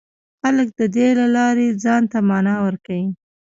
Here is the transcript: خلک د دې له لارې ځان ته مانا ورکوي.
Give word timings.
خلک 0.41 0.67
د 0.79 0.81
دې 0.95 1.07
له 1.19 1.27
لارې 1.35 1.67
ځان 1.83 2.03
ته 2.11 2.17
مانا 2.29 2.55
ورکوي. 2.65 3.07